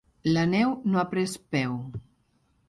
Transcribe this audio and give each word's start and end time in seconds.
La 0.37 0.45
neu 0.53 0.71
no 0.93 1.01
ha 1.01 1.03
pres 1.11 1.37
peu. 1.57 1.77